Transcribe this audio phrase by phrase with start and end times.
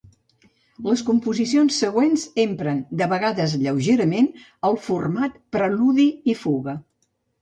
[0.85, 4.31] Les composicions següents empren, de vegades lleugerament,
[4.71, 6.75] el format Preludi-i-Fuga.